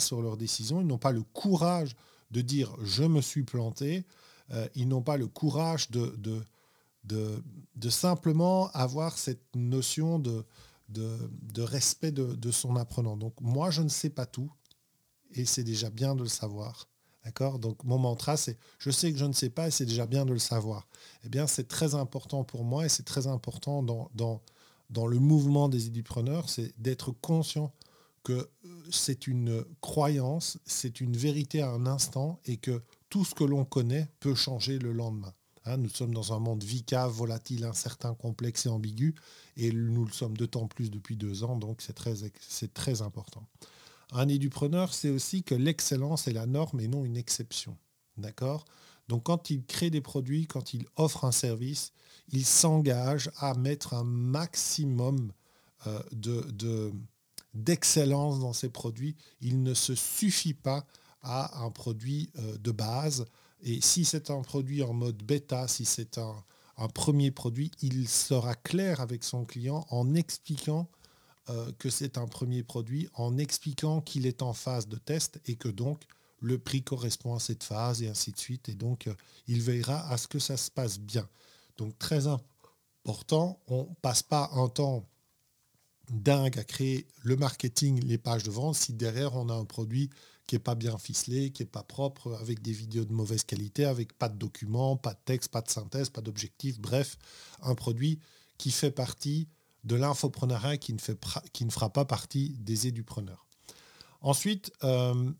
sur 0.00 0.22
leurs 0.22 0.38
décisions, 0.38 0.80
ils 0.80 0.86
n'ont 0.86 0.98
pas 0.98 1.12
le 1.12 1.22
courage 1.22 1.94
de 2.30 2.40
dire 2.40 2.74
je 2.82 3.04
me 3.04 3.20
suis 3.20 3.42
planté, 3.42 4.06
euh, 4.52 4.66
ils 4.74 4.88
n'ont 4.88 5.02
pas 5.02 5.18
le 5.18 5.26
courage 5.26 5.90
de, 5.90 6.16
de, 7.04 7.90
simplement 7.90 8.70
avoir 8.70 9.18
cette 9.18 9.54
notion 9.54 10.18
de, 10.18 10.44
de, 10.88 11.62
respect 11.62 12.10
de, 12.10 12.50
son 12.50 12.76
apprenant. 12.76 13.18
Donc 13.18 13.34
moi, 13.40 13.70
je 13.70 13.82
ne 13.82 13.88
sais 13.88 14.10
pas 14.10 14.24
tout, 14.24 14.50
et 15.32 15.44
c'est 15.44 15.64
déjà 15.64 15.90
bien 15.90 16.14
de 16.14 16.22
le 16.22 16.28
savoir. 16.28 16.88
D'accord? 17.24 17.58
Donc 17.58 17.82
mon 17.84 17.98
mantra, 17.98 18.36
c'est 18.36 18.58
je 18.78 18.90
sais 18.90 19.12
que 19.12 19.18
je 19.18 19.24
ne 19.24 19.32
sais 19.32 19.50
pas 19.50 19.68
et 19.68 19.70
c'est 19.70 19.86
déjà 19.86 20.06
bien 20.06 20.26
de 20.26 20.32
le 20.32 20.38
savoir. 20.38 20.86
Eh 21.24 21.28
bien, 21.28 21.46
c'est 21.46 21.68
très 21.68 21.94
important 21.94 22.44
pour 22.44 22.64
moi 22.64 22.84
et 22.84 22.88
c'est 22.88 23.04
très 23.04 23.26
important 23.26 23.82
dans, 23.82 24.10
dans 24.90 25.06
le 25.06 25.18
mouvement 25.18 25.68
des 25.68 25.86
édupreneurs, 25.86 26.48
c'est 26.48 26.72
d'être 26.78 27.12
conscient 27.12 27.72
que 28.24 28.32
euh, 28.32 28.48
c'est 28.90 29.26
une 29.26 29.64
croyance, 29.80 30.58
c'est 30.64 31.00
une 31.00 31.16
vérité 31.16 31.62
à 31.62 31.70
un 31.70 31.86
instant 31.86 32.40
et 32.46 32.56
que 32.56 32.82
tout 33.10 33.24
ce 33.24 33.34
que 33.34 33.44
l'on 33.44 33.64
connaît 33.64 34.08
peut 34.18 34.34
changer 34.34 34.78
le 34.78 34.92
lendemain. 34.92 35.34
Hein, 35.66 35.78
nous 35.78 35.88
sommes 35.88 36.12
dans 36.12 36.32
un 36.32 36.40
monde 36.40 36.62
vicave, 36.62 37.10
volatile, 37.10 37.64
incertain, 37.64 38.14
complexe 38.14 38.66
et 38.66 38.68
ambigu, 38.68 39.14
et 39.56 39.72
nous 39.72 40.04
le 40.04 40.12
sommes 40.12 40.36
d'autant 40.36 40.66
plus 40.66 40.90
depuis 40.90 41.16
deux 41.16 41.42
ans, 41.42 41.56
donc 41.56 41.80
c'est 41.80 41.94
très, 41.94 42.14
très 42.74 43.02
important. 43.02 43.46
Un 44.14 44.28
édupreneur, 44.28 44.94
c'est 44.94 45.10
aussi 45.10 45.42
que 45.42 45.54
l'excellence 45.54 46.28
est 46.28 46.32
la 46.32 46.46
norme 46.46 46.80
et 46.80 46.88
non 46.88 47.04
une 47.04 47.16
exception. 47.16 47.76
D'accord? 48.16 48.64
Donc 49.08 49.24
quand 49.24 49.50
il 49.50 49.64
crée 49.64 49.90
des 49.90 50.00
produits, 50.00 50.46
quand 50.46 50.72
il 50.72 50.86
offre 50.96 51.24
un 51.24 51.32
service, 51.32 51.92
il 52.28 52.46
s'engage 52.46 53.30
à 53.38 53.54
mettre 53.54 53.92
un 53.92 54.04
maximum 54.04 55.32
euh, 55.86 56.02
de, 56.12 56.92
d'excellence 57.52 58.40
dans 58.40 58.52
ses 58.52 58.70
produits. 58.70 59.16
Il 59.40 59.62
ne 59.62 59.74
se 59.74 59.94
suffit 59.94 60.54
pas 60.54 60.86
à 61.22 61.62
un 61.62 61.70
produit 61.70 62.30
euh, 62.38 62.56
de 62.58 62.70
base. 62.70 63.26
Et 63.62 63.80
si 63.80 64.04
c'est 64.04 64.30
un 64.30 64.42
produit 64.42 64.82
en 64.82 64.92
mode 64.94 65.22
bêta, 65.22 65.68
si 65.68 65.84
c'est 65.84 66.18
un, 66.18 66.44
premier 66.92 67.30
produit, 67.30 67.70
il 67.82 68.08
sera 68.08 68.54
clair 68.54 69.00
avec 69.00 69.24
son 69.24 69.44
client 69.44 69.86
en 69.90 70.14
expliquant 70.14 70.88
euh, 71.50 71.72
que 71.78 71.90
c'est 71.90 72.18
un 72.18 72.26
premier 72.26 72.62
produit, 72.62 73.08
en 73.14 73.38
expliquant 73.38 74.00
qu'il 74.00 74.26
est 74.26 74.42
en 74.42 74.52
phase 74.52 74.88
de 74.88 74.96
test 74.96 75.40
et 75.46 75.56
que 75.56 75.68
donc 75.68 76.04
le 76.40 76.58
prix 76.58 76.82
correspond 76.82 77.34
à 77.34 77.40
cette 77.40 77.64
phase 77.64 78.02
et 78.02 78.08
ainsi 78.08 78.32
de 78.32 78.38
suite. 78.38 78.68
Et 78.68 78.74
donc, 78.74 79.08
il 79.46 79.62
veillera 79.62 80.08
à 80.10 80.18
ce 80.18 80.28
que 80.28 80.38
ça 80.38 80.56
se 80.56 80.70
passe 80.70 80.98
bien. 80.98 81.28
Donc 81.78 81.98
très 81.98 82.26
important, 82.26 83.58
on 83.68 83.84
ne 83.84 83.94
passe 84.02 84.22
pas 84.22 84.50
un 84.54 84.68
temps 84.68 85.06
dingue 86.10 86.58
à 86.58 86.64
créer 86.64 87.06
le 87.22 87.36
marketing, 87.36 88.02
les 88.04 88.18
pages 88.18 88.42
de 88.42 88.50
vente, 88.50 88.76
si 88.76 88.92
derrière 88.92 89.34
on 89.34 89.48
a 89.48 89.54
un 89.54 89.64
produit 89.64 90.10
qui 90.46 90.54
n'est 90.54 90.60
pas 90.60 90.74
bien 90.74 90.98
ficelé, 90.98 91.50
qui 91.50 91.62
n'est 91.62 91.68
pas 91.68 91.82
propre, 91.82 92.36
avec 92.40 92.60
des 92.60 92.72
vidéos 92.72 93.04
de 93.04 93.12
mauvaise 93.12 93.44
qualité, 93.44 93.86
avec 93.86 94.12
pas 94.12 94.28
de 94.28 94.36
documents, 94.36 94.96
pas 94.96 95.14
de 95.14 95.20
texte, 95.24 95.50
pas 95.50 95.62
de 95.62 95.70
synthèse, 95.70 96.10
pas 96.10 96.20
d'objectif, 96.20 96.78
bref, 96.78 97.16
un 97.62 97.74
produit 97.74 98.20
qui 98.58 98.70
fait 98.70 98.90
partie 98.90 99.48
de 99.84 99.96
l'infoprenariat 99.96 100.76
qui, 100.78 100.94
ne 100.94 101.70
fera 101.70 101.92
pas 101.92 102.04
partie 102.04 102.50
des 102.60 102.86
édupreneurs. 102.86 103.46
Ensuite, 104.20 104.72
euh, 104.82 105.30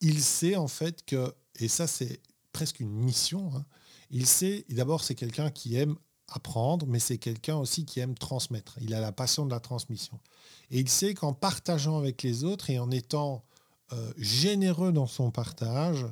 il 0.00 0.22
sait 0.22 0.56
en 0.56 0.68
fait 0.68 1.04
que, 1.04 1.32
et 1.60 1.68
ça 1.68 1.86
c'est 1.86 2.20
presque 2.52 2.80
une 2.80 2.90
mission, 2.90 3.52
hein, 3.54 3.64
il 4.10 4.26
sait, 4.26 4.64
d'abord, 4.68 5.02
c'est 5.02 5.14
quelqu'un 5.14 5.50
qui 5.50 5.76
aime 5.76 5.96
apprendre, 6.28 6.86
mais 6.86 6.98
c'est 6.98 7.18
quelqu'un 7.18 7.56
aussi 7.56 7.84
qui 7.84 8.00
aime 8.00 8.14
transmettre. 8.14 8.76
Il 8.80 8.94
a 8.94 9.00
la 9.00 9.12
passion 9.12 9.44
de 9.44 9.50
la 9.50 9.60
transmission. 9.60 10.20
Et 10.70 10.80
il 10.80 10.88
sait 10.88 11.14
qu'en 11.14 11.32
partageant 11.32 11.98
avec 11.98 12.22
les 12.22 12.44
autres 12.44 12.70
et 12.70 12.78
en 12.78 12.90
étant 12.90 13.44
euh, 13.92 14.12
généreux 14.16 14.92
dans 14.92 15.06
son 15.06 15.30
partage, 15.30 16.06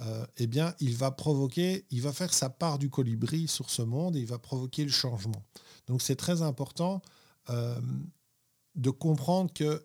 euh, 0.00 0.26
eh 0.36 0.46
bien, 0.46 0.74
il 0.80 0.96
va 0.96 1.10
provoquer, 1.10 1.84
il 1.90 2.02
va 2.02 2.12
faire 2.12 2.32
sa 2.32 2.50
part 2.50 2.78
du 2.78 2.88
colibri 2.88 3.48
sur 3.48 3.70
ce 3.70 3.82
monde 3.82 4.16
et 4.16 4.20
il 4.20 4.26
va 4.26 4.38
provoquer 4.38 4.84
le 4.84 4.90
changement. 4.90 5.42
Donc 5.88 6.02
c'est 6.02 6.16
très 6.16 6.42
important 6.42 7.02
euh, 7.50 7.80
de 8.74 8.90
comprendre 8.90 9.52
que 9.52 9.84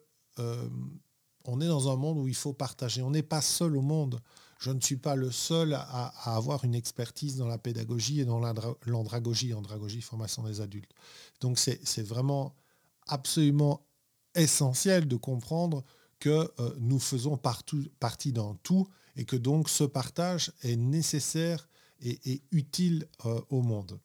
on 1.45 1.61
est 1.61 1.67
dans 1.67 1.91
un 1.93 1.95
monde 1.95 2.17
où 2.17 2.27
il 2.27 2.35
faut 2.35 2.53
partager. 2.53 3.03
On 3.03 3.11
n'est 3.11 3.21
pas 3.21 3.41
seul 3.41 3.77
au 3.77 3.81
monde 3.81 4.19
je 4.63 4.71
ne 4.71 4.79
suis 4.79 4.95
pas 4.95 5.17
le 5.17 5.29
seul 5.29 5.73
à, 5.73 6.05
avoir 6.37 6.63
une 6.63 6.73
expertise 6.73 7.35
dans 7.35 7.47
la 7.47 7.57
pédagogie 7.57 8.21
et 8.21 8.25
dans 8.25 8.39
l'andragogie, 8.39 9.53
andragogie, 9.53 9.99
formation 9.99 10.41
des 10.43 10.61
adultes. 10.61 10.93
Donc 11.41 11.59
c'est 11.59 12.01
vraiment 12.01 12.55
absolument 13.07 13.85
essentiel 14.35 15.05
de 15.05 15.17
comprendre 15.17 15.83
que 16.19 16.49
euh, 16.61 16.73
nous 16.79 16.99
faisons 16.99 17.35
partie 17.35 18.31
d'un 18.31 18.57
tout 18.63 18.87
et 19.17 19.25
que 19.25 19.35
donc 19.35 19.67
ce 19.67 19.83
partage 19.83 20.53
est 20.61 20.77
nécessaire 20.77 21.67
et, 21.99 22.41
utile 22.51 23.09
euh, 23.25 23.41
au 23.49 23.61
monde. 23.61 23.99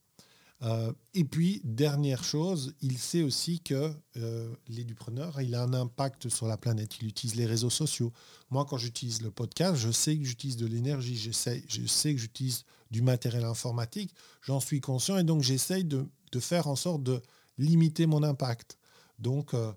Euh, 0.62 0.92
et 1.14 1.24
puis, 1.24 1.60
dernière 1.64 2.24
chose, 2.24 2.74
il 2.80 2.98
sait 2.98 3.22
aussi 3.22 3.60
que 3.60 3.94
euh, 4.16 4.52
l'édupreneur, 4.66 5.40
il 5.40 5.54
a 5.54 5.62
un 5.62 5.72
impact 5.72 6.28
sur 6.28 6.46
la 6.46 6.56
planète. 6.56 6.98
Il 7.00 7.08
utilise 7.08 7.36
les 7.36 7.46
réseaux 7.46 7.70
sociaux. 7.70 8.12
Moi, 8.50 8.64
quand 8.64 8.76
j'utilise 8.76 9.22
le 9.22 9.30
podcast, 9.30 9.76
je 9.76 9.90
sais 9.90 10.16
que 10.18 10.24
j'utilise 10.24 10.56
de 10.56 10.66
l'énergie, 10.66 11.16
je 11.16 11.30
sais, 11.30 11.62
que 11.62 12.18
j'utilise 12.18 12.64
du 12.90 13.02
matériel 13.02 13.44
informatique, 13.44 14.14
j'en 14.42 14.60
suis 14.60 14.80
conscient 14.80 15.18
et 15.18 15.24
donc 15.24 15.42
j'essaye 15.42 15.84
de, 15.84 16.06
faire 16.40 16.66
en 16.66 16.76
sorte 16.76 17.02
de 17.02 17.20
limiter 17.58 18.06
mon 18.06 18.22
impact. 18.22 18.78
Donc, 19.18 19.54
euh, 19.54 19.72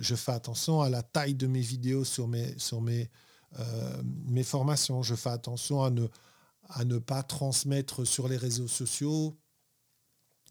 je 0.00 0.14
fais 0.14 0.32
attention 0.32 0.80
à 0.80 0.88
la 0.88 1.02
taille 1.02 1.34
de 1.34 1.46
mes 1.46 1.60
vidéos 1.60 2.04
sur 2.04 2.26
mes, 2.26 2.56
formations. 4.44 5.02
Je 5.02 5.14
fais 5.14 5.30
attention 5.30 5.84
à 5.84 6.84
ne 6.84 6.98
pas 6.98 7.22
transmettre 7.22 8.04
sur 8.04 8.28
les 8.28 8.36
réseaux 8.36 8.68
sociaux 8.68 9.36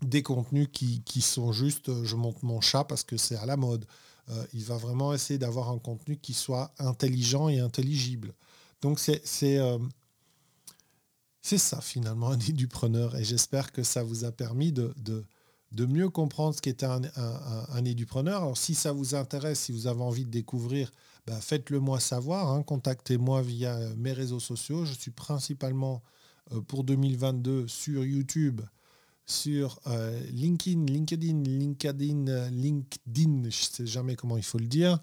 des 0.04 0.24
contenus 0.24 0.68
qui, 0.72 1.22
sont 1.22 1.52
juste 1.52 1.90
euh, 1.90 2.04
je 2.04 2.16
monte 2.16 2.44
mon 2.44 2.62
chat 2.62 2.84
parce 2.84 3.04
que 3.04 3.18
c'est 3.18 3.36
à 3.36 3.46
la 3.46 3.58
mode. 3.58 3.86
Euh, 4.30 4.46
il 4.54 4.64
va 4.64 4.78
vraiment 4.78 5.14
essayer 5.14 5.38
d'avoir 5.38 5.70
un 5.70 5.80
contenu 5.80 6.18
qui 6.18 6.34
soit 6.34 6.74
intelligent 6.80 7.50
et 7.50 7.60
intelligible. 7.60 8.34
Donc 8.82 9.00
c'est 9.00 9.22
c'est 9.26 9.58
euh, 9.58 9.78
ça 11.42 11.82
finalement 11.82 12.30
un 12.32 12.40
édupreneur 12.40 13.16
et 13.16 13.24
j'espère 13.24 13.72
que 13.72 13.84
ça 13.84 14.04
vous 14.04 14.24
a 14.26 14.32
permis 14.32 14.72
de, 14.72 14.94
de, 14.98 15.86
mieux 15.86 16.10
comprendre 16.10 16.56
ce 16.56 16.62
qu'était 16.62 16.86
un, 16.86 17.02
un, 17.16 17.66
un, 17.70 17.86
édupreneur. 17.86 18.42
Alors 18.44 18.58
si 18.58 18.76
ça 18.76 18.92
vous 18.92 19.16
intéresse, 19.16 19.60
si 19.60 19.72
vous 19.72 19.88
avez 19.88 20.02
envie 20.02 20.26
de 20.26 20.32
découvrir, 20.32 20.92
bah, 21.28 21.40
faites-le 21.42 21.80
moi 21.80 22.00
savoir. 22.00 22.50
Hein. 22.50 22.64
Contactez-moi 22.64 23.42
via 23.42 23.78
mes 23.98 24.14
réseaux 24.14 24.40
sociaux. 24.40 24.86
Je 24.86 24.94
suis 24.94 25.12
principalement 25.12 26.02
pour 26.68 26.84
2022 26.84 27.68
sur 27.68 28.06
YouTube 28.06 28.62
sur 29.26 29.80
euh, 29.88 30.20
LinkedIn, 30.32 30.86
LinkedIn, 30.86 31.44
LinkedIn, 31.44 32.28
euh, 32.28 32.50
LinkedIn, 32.50 33.42
je 33.44 33.46
ne 33.46 33.52
sais 33.52 33.86
jamais 33.86 34.16
comment 34.16 34.38
il 34.38 34.44
faut 34.44 34.58
le 34.58 34.68
dire. 34.68 35.00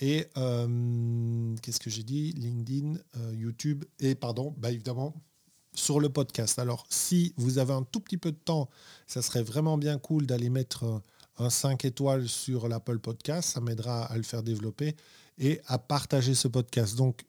Et 0.00 0.26
euh, 0.36 1.54
qu'est-ce 1.62 1.78
que 1.78 1.90
j'ai 1.90 2.02
dit? 2.02 2.32
LinkedIn, 2.32 2.98
YouTube 3.32 3.84
et 4.00 4.14
pardon, 4.14 4.54
bah 4.56 4.70
évidemment 4.70 5.14
sur 5.74 6.00
le 6.00 6.08
podcast. 6.08 6.58
Alors 6.58 6.86
si 6.88 7.34
vous 7.36 7.58
avez 7.58 7.72
un 7.72 7.82
tout 7.82 8.00
petit 8.00 8.18
peu 8.18 8.32
de 8.32 8.36
temps, 8.36 8.68
ça 9.06 9.22
serait 9.22 9.42
vraiment 9.42 9.78
bien 9.78 9.98
cool 9.98 10.26
d'aller 10.26 10.50
mettre 10.50 11.02
un 11.38 11.50
5 11.50 11.84
étoiles 11.84 12.28
sur 12.28 12.68
l'Apple 12.68 12.98
Podcast. 12.98 13.50
Ça 13.50 13.60
m'aidera 13.60 14.04
à 14.04 14.16
le 14.16 14.22
faire 14.22 14.42
développer 14.42 14.96
et 15.38 15.60
à 15.66 15.78
partager 15.78 16.34
ce 16.34 16.48
podcast. 16.48 16.96
Donc 16.96 17.24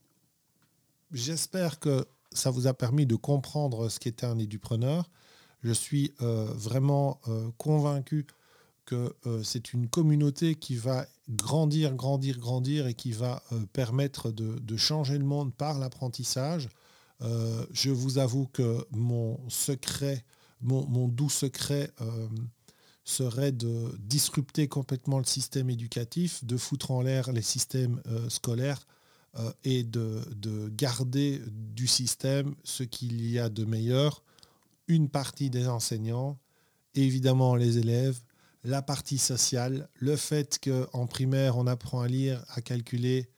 j'espère 1.12 1.80
que 1.80 2.06
ça 2.32 2.50
vous 2.50 2.68
a 2.68 2.74
permis 2.74 3.06
de 3.06 3.16
comprendre 3.16 3.90
ce 3.90 4.00
qu'était 4.00 4.26
un 4.26 4.40
édupreneur. 4.40 5.10
Je 5.64 5.72
suis 5.72 6.14
euh, 6.22 6.46
vraiment 6.56 7.22
euh, 7.28 7.50
convaincu 7.58 8.28
que 8.86 9.16
euh, 9.26 9.44
c'est 9.44 9.72
une 9.72 9.88
communauté 9.88 10.56
qui 10.56 10.76
va 10.76 11.08
grandir, 11.30 11.96
grandir, 11.96 12.38
grandir 12.38 12.88
et 12.88 12.94
qui 12.94 13.14
va 13.14 13.42
permettre 13.72 14.30
de, 14.32 14.78
changer 14.78 15.18
le 15.18 15.24
monde 15.24 15.54
par 15.54 15.80
l'apprentissage. 15.80 16.68
je 17.22 17.90
vous 17.92 18.18
avoue 18.18 18.48
que 18.48 18.86
mon 18.92 19.40
secret, 19.50 20.26
mon, 20.60 21.08
doux 21.08 21.30
secret 21.30 21.92
serait 23.06 23.54
de 23.54 23.98
disrupter 24.00 24.68
complètement 24.68 25.18
le 25.18 25.24
système 25.24 25.70
éducatif, 25.70 26.44
de 26.44 26.58
foutre 26.58 26.92
en 26.92 27.02
l'air 27.02 27.32
les 27.32 27.42
systèmes 27.42 28.02
scolaires 28.28 28.86
et 29.64 29.84
de, 29.84 30.70
garder 30.76 31.42
du 31.48 31.88
système 31.88 32.54
ce 32.66 32.84
qu'il 32.84 33.26
y 33.26 33.40
a 33.40 33.48
de 33.48 33.64
meilleur 33.64 34.24
une 34.88 35.10
partie 35.10 35.50
des 35.50 35.68
enseignants, 35.68 36.38
évidemment 36.96 37.56
les 37.56 37.78
élèves, 37.78 38.20
la 38.64 38.82
partie 38.82 39.18
sociale, 39.18 39.90
le 39.96 40.16
fait 40.16 40.60
qu'en 40.64 41.06
primaire, 41.08 41.58
on 41.58 41.68
apprend 41.68 42.02
à 42.02 42.08
lire, 42.08 42.44
à 42.50 42.62
calculer 42.62 43.30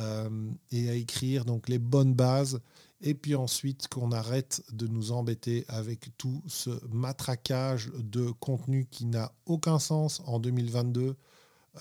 euh, 0.00 0.50
et 0.72 0.90
à 0.90 0.94
écrire, 0.94 1.44
donc 1.44 1.68
les 1.68 1.78
bonnes 1.78 2.14
bases, 2.14 2.60
et 3.00 3.14
puis 3.14 3.34
ensuite 3.34 3.88
qu'on 3.88 4.12
arrête 4.12 4.64
de 4.72 4.86
nous 4.86 5.12
embêter 5.12 5.64
avec 5.68 6.16
tout 6.16 6.42
ce 6.46 6.70
matraquage 6.88 7.90
de 7.98 8.30
contenu 8.30 8.86
qui 8.90 9.04
n'a 9.06 9.32
aucun 9.46 9.78
sens 9.78 10.22
en 10.26 10.40
2022 10.40 11.16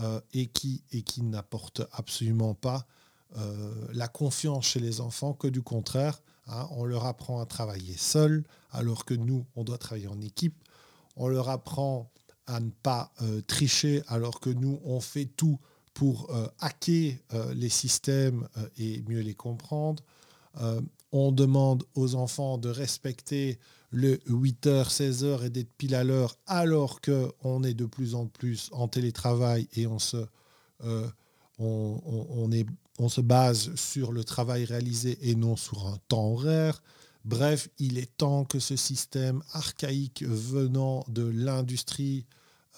euh, 0.02 0.22
et 0.34 0.48
qui, 0.48 0.84
et 0.92 1.04
n'apporte 1.22 1.82
absolument 1.94 2.54
pas 2.54 2.86
euh, 3.38 3.74
la 3.94 4.08
confiance 4.08 4.66
chez 4.66 4.80
les 4.80 5.02
enfants, 5.02 5.34
que 5.34 5.48
du 5.48 5.62
contraire, 5.62 6.22
Hein, 6.48 6.68
on 6.72 6.86
leur 6.86 7.06
apprend 7.06 7.40
à 7.42 7.46
travailler 7.46 7.96
seul, 7.98 8.44
alors 8.72 9.06
que 9.06 9.14
nous, 9.14 9.46
on 9.56 9.64
doit 9.64 9.78
travailler 9.78 10.08
en 10.08 10.22
équipe. 10.22 10.56
On 11.16 11.28
leur 11.28 11.50
apprend 11.50 12.10
à 12.48 12.60
ne 12.60 12.70
pas 12.70 13.12
euh, 13.22 13.42
tricher, 13.42 14.04
alors 14.08 14.40
que 14.40 14.50
nous, 14.50 14.80
on 14.84 15.00
fait 15.00 15.26
tout 15.26 15.60
pour 15.94 16.30
euh, 16.32 16.48
hacker 16.60 17.16
euh, 17.34 17.54
les 17.54 17.70
systèmes 17.70 18.48
et 18.78 19.04
mieux 19.08 19.22
les 19.22 19.36
comprendre. 19.36 20.04
on 21.12 21.32
demande 21.32 21.84
aux 21.96 22.16
enfants 22.16 22.58
de 22.58 22.70
respecter 22.70 23.60
le 23.92 24.18
8h, 24.28 24.90
16h 24.90 25.46
et 25.46 25.50
d'être 25.50 25.72
pile 25.78 25.96
à 25.96 26.04
l'heure 26.04 26.36
alors 26.48 27.00
qu'on 27.02 27.64
est 27.64 27.76
de 27.76 27.86
plus 27.86 28.16
en 28.16 28.26
plus 28.26 28.70
en 28.72 28.88
télétravail 28.88 29.68
et 29.74 29.86
on 29.88 30.00
se, 30.00 30.26
on, 31.60 32.52
est, 32.52 32.66
on 33.00 33.10
se 33.10 33.22
base 33.22 33.74
sur 33.76 34.12
le 34.12 34.24
travail 34.24 34.66
réalisé 34.66 35.18
et 35.22 35.36
non 35.36 35.56
sur 35.56 35.88
un 35.88 35.98
temps 36.08 36.34
horaire. 36.34 36.82
Bref, 37.26 37.70
il 37.80 37.98
est 37.98 38.18
temps 38.18 38.46
que 38.46 38.60
ce 38.60 38.76
système 38.76 39.42
archaïque 39.54 40.24
venant 40.24 41.06
de 41.08 41.24
l'industrie 41.24 42.26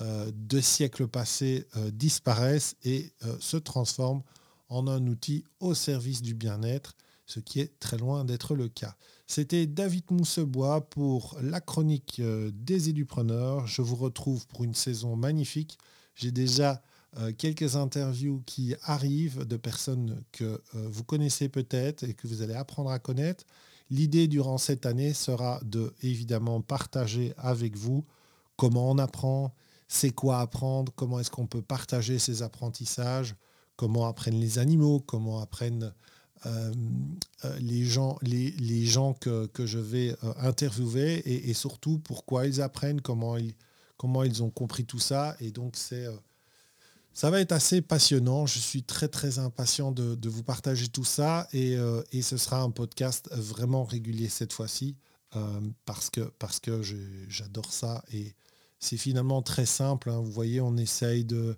euh, 0.02 0.32
de 0.34 0.62
siècles 0.62 1.08
passés 1.08 1.68
euh, 1.78 1.90
disparaisse 1.92 2.76
et 2.84 3.12
se 3.40 3.58
transforme 3.58 4.22
en 4.70 4.88
un 4.88 5.06
outil 5.08 5.44
au 5.60 5.74
service 5.74 6.22
du 6.22 6.34
bien-être, 6.34 6.96
ce 7.26 7.40
qui 7.40 7.60
est 7.60 7.80
très 7.80 7.98
loin 7.98 8.26
d'être 8.26 8.56
le 8.56 8.68
cas. 8.68 8.96
C'était 9.28 9.66
David 9.66 10.12
Moussebois 10.12 10.88
pour 10.90 11.38
la 11.42 11.60
chronique 11.60 12.18
euh, 12.20 12.52
des 12.54 12.90
édupreneurs. 12.90 13.66
Je 13.66 13.82
vous 13.82 13.96
retrouve 13.96 14.46
pour 14.48 14.64
une 14.64 14.76
saison 14.76 15.16
magnifique. 15.16 15.78
J'ai 16.14 16.32
déjà 16.32 16.84
euh, 17.18 17.32
quelques 17.32 17.78
interviews 17.78 18.44
qui 18.46 18.76
arrivent 18.84 19.46
de 19.46 19.56
personnes 19.56 20.22
que 20.34 20.44
euh, 20.44 20.60
vous 20.74 21.06
connaissez 21.06 21.48
peut-être 21.48 22.04
et 22.04 22.14
que 22.14 22.28
vous 22.28 22.42
allez 22.42 22.54
apprendre 22.54 22.92
à 22.92 23.00
connaître. 23.00 23.46
L'idée 23.90 24.28
durant 24.28 24.58
cette 24.58 24.86
année 24.86 25.14
sera 25.14 25.62
de 25.64 25.94
évidemment 26.02 26.60
partager 26.60 27.34
avec 27.38 27.78
vous 27.78 28.04
comment 28.58 28.92
on 28.92 28.98
apprend, 28.98 29.54
c'est 29.88 30.12
quoi 30.12 30.40
apprendre, 30.40 30.92
comment 30.96 31.20
est-ce 31.20 31.32
qu'on 31.32 31.48
peut 31.48 31.62
partager 31.62 32.20
ces 32.20 32.42
apprentissages, 32.42 33.36
comment 33.78 34.08
apprennent 34.08 34.40
les 34.40 34.60
animaux, 34.60 35.00
comment 35.00 35.40
apprennent 35.40 35.94
euh, 36.46 36.74
les 37.60 37.86
gens, 37.86 38.18
les, 38.24 38.86
gens 38.86 39.14
que, 39.14 39.50
je 39.58 39.80
vais 39.80 40.16
interviewer 40.38 41.50
et, 41.50 41.54
surtout 41.54 42.00
pourquoi 42.00 42.46
ils 42.46 42.62
apprennent, 42.62 43.00
comment 43.00 43.38
ils, 43.38 43.56
comment 43.98 44.24
ils 44.24 44.44
ont 44.44 44.50
compris 44.50 44.84
tout 44.86 45.00
ça. 45.00 45.36
Et 45.40 45.52
donc 45.52 45.76
c'est 45.76 46.08
ça 47.16 47.32
va 47.32 47.42
être 47.42 47.54
assez 47.54 47.82
passionnant. 47.82 48.46
Je 48.46 48.60
suis 48.60 48.84
très 48.84 49.08
très 49.08 49.40
impatient 49.40 49.92
de, 49.92 50.30
vous 50.30 50.44
partager 50.44 50.88
tout 50.88 51.04
ça 51.04 51.48
et, 51.54 51.78
ce 52.22 52.38
sera 52.38 52.62
un 52.62 52.70
podcast 52.70 53.28
vraiment 53.34 53.84
régulier 53.84 54.30
cette 54.30 54.54
fois-ci 54.54 54.96
parce 55.86 56.12
que, 56.12 56.22
parce 56.38 56.60
que 56.60 56.82
j'adore 57.28 57.74
ça 57.74 58.04
et 58.14 58.36
c'est 58.80 58.98
finalement 58.98 59.42
très 59.42 59.66
simple. 59.66 60.10
Hein. 60.10 60.20
Vous 60.20 60.32
voyez, 60.32 60.62
on 60.62 60.78
essaye 60.78 61.26
de, 61.26 61.58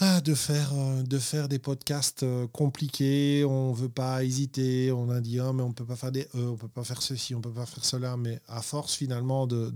ah, 0.00 0.20
de, 0.20 0.34
faire, 0.34 0.70
euh, 0.74 1.02
de 1.02 1.18
faire 1.18 1.48
des 1.48 1.58
podcasts 1.58 2.22
euh, 2.22 2.46
compliqués, 2.46 3.44
on 3.44 3.72
ne 3.72 3.76
veut 3.76 3.88
pas 3.88 4.22
hésiter, 4.22 4.92
on 4.92 5.10
a 5.10 5.20
dit 5.20 5.40
ah, 5.40 5.52
mais 5.52 5.62
on 5.62 5.72
peut 5.72 5.84
pas 5.84 5.96
faire 5.96 6.12
des 6.12 6.28
E, 6.36 6.48
on 6.48 6.56
peut 6.56 6.68
pas 6.68 6.84
faire 6.84 7.02
ceci, 7.02 7.34
on 7.34 7.40
peut 7.40 7.52
pas 7.52 7.66
faire 7.66 7.84
cela, 7.84 8.16
mais 8.16 8.40
à 8.46 8.62
force 8.62 8.94
finalement 8.94 9.48
de, 9.48 9.72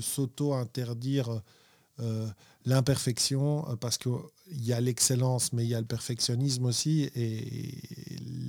s'auto-interdire 0.00 1.30
euh, 1.30 1.40
l'imperfection, 2.64 3.76
parce 3.80 3.98
qu'il 3.98 4.12
y 4.50 4.72
a 4.72 4.80
l'excellence, 4.80 5.52
mais 5.52 5.64
il 5.64 5.68
y 5.68 5.74
a 5.74 5.80
le 5.80 5.86
perfectionnisme 5.86 6.66
aussi, 6.66 7.10
et 7.14 7.78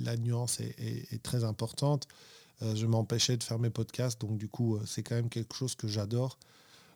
la 0.02 0.16
nuance 0.16 0.60
est 0.60 1.22
très 1.22 1.44
importante. 1.44 2.06
je 2.60 2.86
m'empêchais 2.86 3.36
de 3.36 3.42
faire 3.42 3.58
mes 3.58 3.70
podcasts, 3.70 4.20
donc 4.20 4.38
du 4.38 4.48
coup 4.48 4.78
c'est 4.86 5.02
quand 5.02 5.14
même 5.14 5.28
quelque 5.28 5.54
chose 5.54 5.74
que 5.74 5.88
j'adore. 5.88 6.38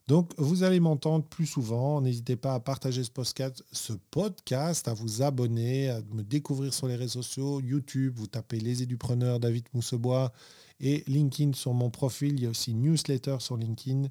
Donc, 0.08 0.32
vous 0.38 0.62
allez 0.62 0.80
m'entendre 0.80 1.26
plus 1.26 1.44
souvent. 1.44 2.00
N'hésitez 2.00 2.34
pas 2.34 2.54
à 2.54 2.60
partager 2.60 3.04
ce 3.04 3.10
podcast, 3.10 3.62
ce 3.72 3.92
podcast, 4.10 4.88
à 4.88 4.94
vous 4.94 5.20
abonner, 5.20 5.90
à 5.90 6.00
me 6.14 6.22
découvrir 6.22 6.72
sur 6.72 6.88
les 6.88 6.96
réseaux 6.96 7.20
sociaux, 7.20 7.60
YouTube, 7.60 8.14
vous 8.16 8.26
tapez 8.26 8.58
Les 8.58 8.82
Édupreneurs, 8.82 9.38
David 9.38 9.66
Moussebois 9.74 10.32
et 10.80 11.04
LinkedIn 11.08 11.52
sur 11.52 11.74
mon 11.74 11.90
profil. 11.90 12.32
Il 12.38 12.44
y 12.44 12.46
a 12.46 12.48
aussi 12.48 12.72
newsletter 12.72 13.36
sur 13.40 13.58
LinkedIn 13.58 14.08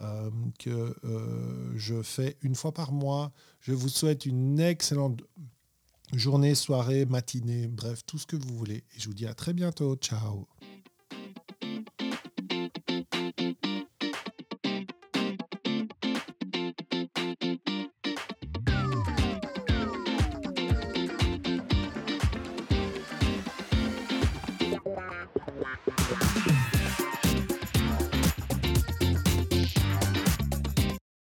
euh, 0.00 0.30
que 0.58 0.94
euh, 1.04 1.72
je 1.76 2.02
fais 2.02 2.36
une 2.42 2.54
fois 2.54 2.72
par 2.72 2.92
mois. 2.92 3.32
Je 3.60 3.72
vous 3.72 3.88
souhaite 3.88 4.26
une 4.26 4.58
excellente 4.60 5.22
journée, 6.14 6.54
soirée, 6.54 7.04
matinée, 7.04 7.68
bref, 7.68 8.04
tout 8.06 8.18
ce 8.18 8.26
que 8.26 8.36
vous 8.36 8.56
voulez. 8.56 8.84
Et 8.94 8.98
je 8.98 9.08
vous 9.08 9.14
dis 9.14 9.26
à 9.26 9.34
très 9.34 9.52
bientôt. 9.52 9.96
Ciao. 9.96 10.46